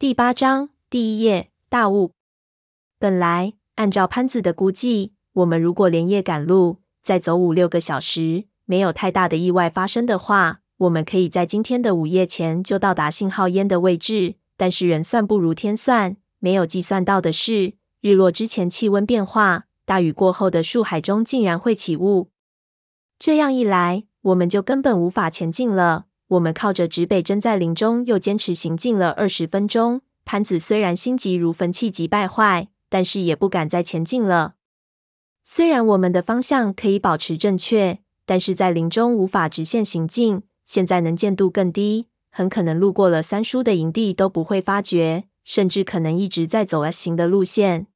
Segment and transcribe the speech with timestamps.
[0.00, 2.12] 第八章第一页大雾。
[3.00, 14.36] 本来按照潘子的估计，我们如果连夜赶路，再走五六个小时，没有太大的意外发生的话，我们可以在今天的午夜前就到达信号烟的位置。
[14.56, 22.30] 但是人算不如天算，没有计算到的是，日落之前气温变化，大雨过后的树海中竟然会起雾。
[23.18, 26.04] 这样一来，我们就根本无法前进了。
[26.28, 30.02] 我们靠着指北针在林中又坚持行进了二十分钟。
[30.24, 34.56] 潘子虽然心急如焚、气急败坏，但是也不敢再前进了。
[35.42, 40.42] 虽然我们的方向可以保持正确，但是在林中无法直线行进。
[40.66, 47.86] 现在能见度更低，很可能路过了三叔的营地都不会发觉，甚至可能一直在走 S 型的路线。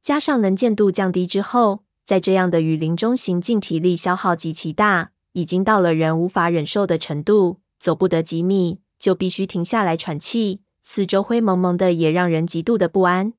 [0.00, 5.10] 加上能见度降低之后，在这样的雨林中行进，体力消耗极其大。
[5.32, 10.62] 已经到了人无法忍受的程度，走不得几米就必须停下来喘气。
[10.82, 13.34] 四周灰蒙蒙的，也让人极度的不安。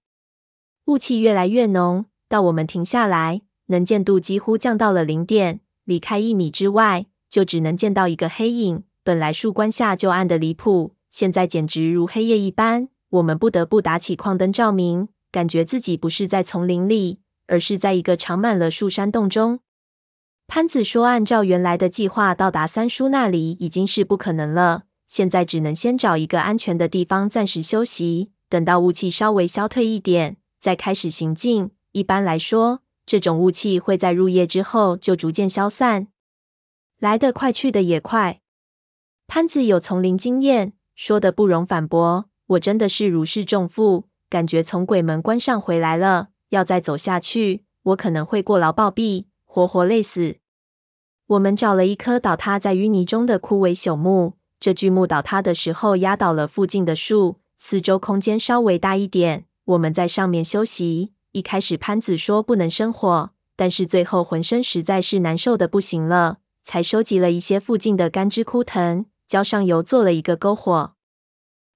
[0.86, 8.83] 雾气越来越浓，到我们停下来，能见度几乎降到了零点，离开一米之外，就只能见到一个黑影。
[9.03, 12.89] 本来树冠下就暗得离谱，现在简直如黑夜一般。
[13.09, 19.59] 我们不得不打起矿灯照明，感觉自己不是在丛林里，而是在一个长满了树山洞中。
[20.53, 24.83] 潘子说：“按照原来的计划，到达三叔那里已经是不可能了。
[25.08, 31.71] 现在只能先找一个安全的地方暂时休息，等到雾气稍微消退一点，再开始行进。
[31.93, 36.09] 一般来说，这种雾气会在入夜之后就逐渐消散，
[36.99, 38.41] 来得快，去得也快。
[39.27, 42.25] 潘子有丛林经验，说得不容反驳。
[42.47, 46.31] 我真的是如释重负，感觉从鬼门关上回来了。
[46.49, 50.36] 要再走下去，我可能会过劳暴毙，活活累死。”
[51.31, 59.45] 我们找了一棵倒塌在淤泥中的枯萎朽木，这巨木倒塌的时候压倒了附近的树，四周空间稍微大一点。
[59.63, 61.13] 我们在上面休息。
[61.31, 70.95] 一开始潘子说不能生火，但是最后浑身实在是难受的不行了，才收集了一些附近的干枝枯藤，浇上油做了一个篝火。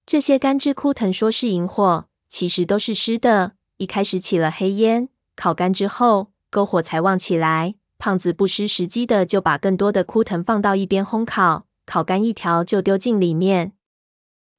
[0.06, 3.54] 这些干枝枯藤说是引火，其实都是湿的。
[3.78, 5.08] 一开始起了黑烟，
[5.38, 7.76] 烤干之后，篝火才旺起来。
[8.06, 13.72] 胖子不失时机的就把更多的枯藤放到一边烘烤，烤干一条就丢进里面。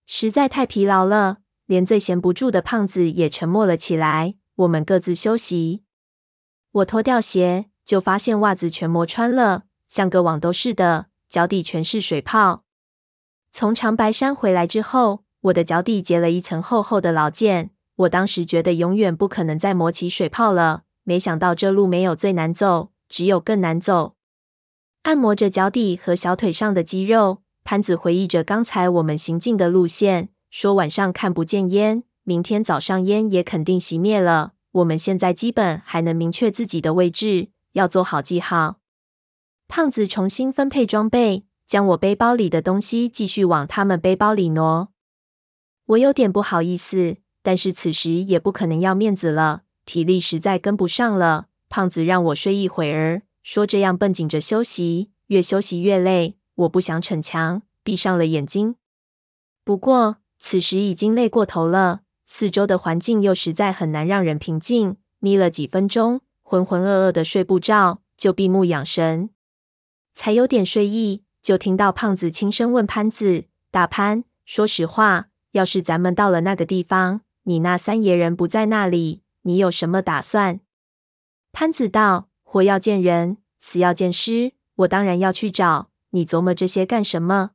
[0.05, 1.37] 实在太疲劳了，
[1.67, 4.35] 连最闲不住的胖子也沉默了起来。
[4.57, 5.85] 我们各自休息。
[6.73, 12.65] 我脱掉鞋，就发现袜子全磨穿了，像个网兜似的，脚底全是水泡。
[13.53, 17.71] 从长白山回来之后，我的脚底结了一层厚厚的老茧。
[17.95, 22.91] 我当时觉得永远不可能再磨起水泡了，没想到这路没有最难走。
[23.09, 24.15] 只有更难走。
[25.03, 34.55] 按摩着脚底和小腿上的肌肉，潘子回忆着刚才我们行进的路线，说晚上看不见烟，明天早上烟也肯定熄灭了。
[34.73, 38.81] 我们现在基本还能明确自己的位置，要做好记号。
[39.69, 44.89] 胖子重新分配装备，将我背包里的东西继续往他们背包里挪。
[45.87, 51.47] 我有点不好意思，但是此时也不可能要面子了，体力实在跟不上了。
[51.77, 56.39] 胖子让我睡一会儿，说这样绷紧着休息，越休息越累。
[56.55, 58.77] 我不想逞强，闭上了眼睛。
[59.63, 64.97] 不过此时已经累过头了，四周的环境又实在很难让人平静。
[65.19, 69.29] 眯了几分钟，浑浑噩噩的睡不着，就闭目养神，
[70.15, 71.25] 才有点睡意。
[71.43, 80.61] 就听到胖子轻声问潘子：“大潘，说实话，要是咱们到了那个地方，你那三爷人不在那里，你有什么打算？”
[81.59, 84.53] 潘子道：“活要见人，死要见尸。
[84.75, 85.89] 我当然要去找。
[86.11, 87.53] 你琢磨这些干什么？”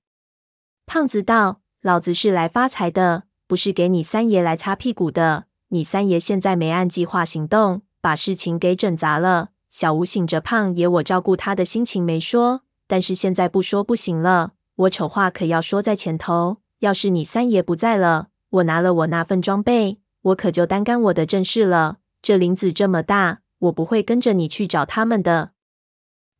[0.87, 5.43] 胖子道：“老子是来发财的，不是给你三爷来擦屁股的。
[5.67, 9.49] 你三爷现在没按计划行动，把事情给整砸了。
[9.69, 14.53] 小吴醒着，胖爷我照顾他的心情没说，但是现在不说不行了。
[14.77, 16.57] 我丑话可要说在前头。
[16.79, 21.99] 要是你三爷不在了，我拿了我那份装备，我可就单干我的正事了。
[22.23, 25.53] 这林子这么大。”我不会跟着你去找他们的。”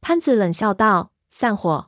[0.01, 1.88] 潘子冷笑道，“散伙！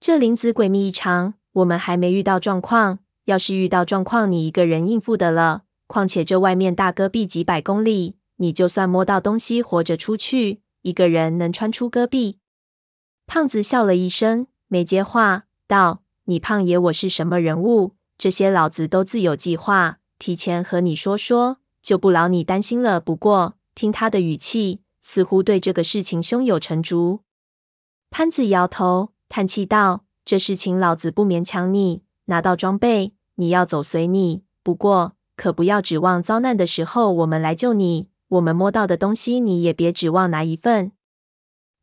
[0.00, 2.98] 这林子诡秘异常，我们还没遇到状况。
[3.24, 5.64] 要是遇到状况，你一个人应付得了。
[5.86, 12.38] 况且这外面大戈壁几百公里，你就算摸到东西活着出去，一个人能穿出戈壁？”
[13.26, 17.96] 胖子笑了一声，没接话，道：“你胖爷我是什么人物？
[18.18, 23.00] 这些老子都自有计划，提前和你说说，就不劳你担心了。
[23.00, 27.20] 不过。”听他的语气，似乎对这个事情胸有成竹。
[28.10, 38.08] 潘子摇头，叹气道：“这事情老子不勉强你，拿到装备，你要走随你，不过，可不要指望遭难的时候我们来救你。
[38.28, 40.92] 我们摸到的东西，你也别指望拿一份。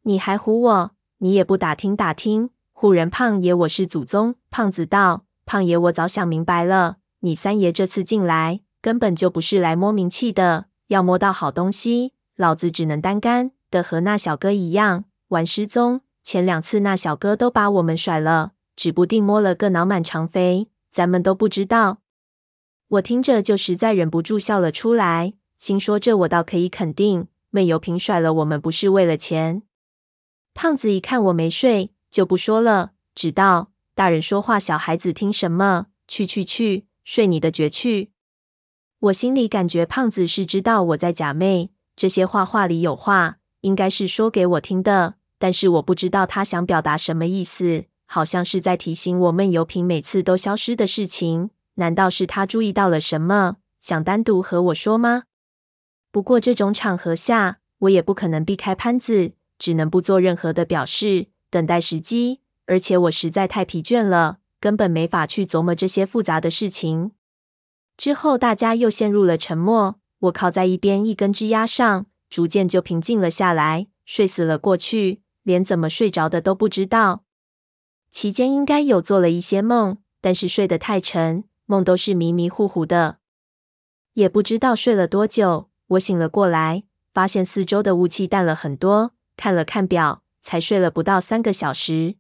[0.03, 0.91] 你还唬我？
[1.19, 2.49] 你也不打听打听。
[2.73, 4.35] 唬人胖爷，我是祖宗。
[4.49, 6.97] 胖子道：“胖爷，我早想明白了。
[7.19, 10.70] 你三爷这次进来，根本就不是来摸名气的。
[10.91, 16.01] 要摸到好东西，老子只能单干的和那小哥一样玩失踪。
[16.21, 21.99] 前两次那小哥都把我们甩了，指不定摸了个脑满肠肥，咱们都不知道。”
[22.89, 29.63] 我听着就实在忍不住笑了出来，心说这我倒可以肯定，闷油瓶甩了我们不是为了钱。
[30.53, 31.93] 胖子一看我没睡。
[32.11, 35.85] 就不说了，只道大人说话，小孩子听什么？
[36.09, 38.10] 去去去，睡你的绝去！
[39.01, 45.15] 我心里感觉胖子是知道我在假寐，这些话话里有话，应该是说给我听的。
[45.39, 51.49] 但是我不知道他想表达什么意思，好像是在提醒我闷油瓶每次都消失的事情。
[51.75, 55.23] 难道是他注意到了什么，想单独和我说吗？
[56.11, 61.29] 不过这种场合下，我也不可能避开潘子，只能不做任何的表示。
[61.49, 67.13] 等待时机，而且我实在太疲倦了，根本没法去琢磨这些复杂的事情。
[68.01, 77.25] 之后大家又陷入了沉默，我靠在一边一根枝丫上，逐渐就平静了下来，睡死了过去，连怎么睡着的都不知道。
[78.09, 83.19] 期间应该有做了一些梦，但是睡得太沉，梦都是迷迷糊糊的，
[84.13, 85.69] 也不知道睡了多久。
[85.89, 86.81] 我醒了过来，
[87.13, 90.23] 发现四周的雾气淡了很多，看了看表。
[90.41, 92.15] 才睡了不到三个小时，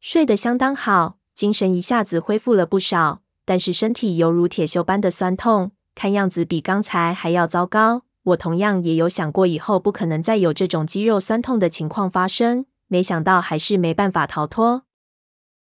[0.00, 8.02] 睡得相当好，精神一下子恢复了不少，但是身体犹如铁锈般的酸痛，看样子比刚才还要糟糕。
[8.24, 14.82] 我同样也有想过以后不可能再有这种肌肉酸痛的情况发生，没想到还是没办法逃脱。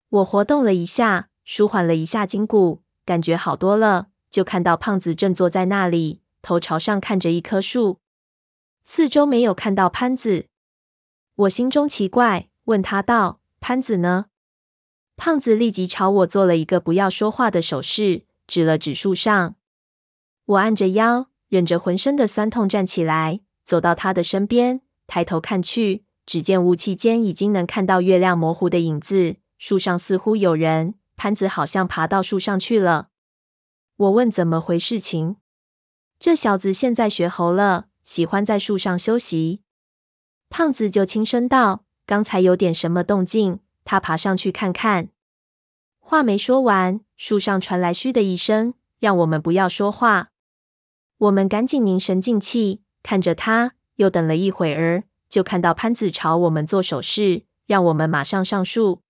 [0.10, 8.00] 我活动了一下，舒缓了一下筋骨，感觉好多了，就看到胖子正坐在那里，头朝上看着一棵树，
[8.86, 10.46] 四周没有看到潘子。
[11.36, 14.28] 我心中奇怪，问他道：“潘子呢？”
[15.16, 19.56] 胖子立即朝我做了一个不要说话的手势，指了指树上。
[20.46, 30.96] 我按着腰，忍着浑身的酸痛站起来，走到他的身边，抬头看去，只见雾气间已经能看到月亮模糊的影子，树上似乎有人。
[31.16, 33.10] 潘子好像爬到树上去了。
[33.96, 35.38] 我问怎么回事情？
[36.20, 39.62] 这小子现在学猴了，喜欢在树上休息。
[40.50, 45.10] 胖子就轻声道：“刚才有点什么动静，他爬上去看看。”
[46.00, 50.30] 话没说完，树上传来嘘的一声，让我们不要说话。
[51.18, 53.74] 我们赶紧凝神静气，看着他。
[53.98, 59.03] 又等了一会儿，就看到潘子朝我们做手势，让我们马上上树。